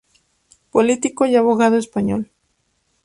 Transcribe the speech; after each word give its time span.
Político 0.71 1.27
y 1.27 1.35
abogado 1.35 1.77
español. 1.77 2.31